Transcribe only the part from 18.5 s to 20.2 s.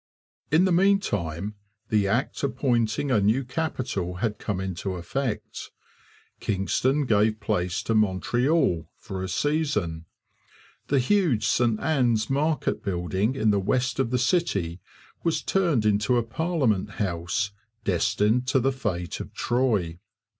the fate of Troy.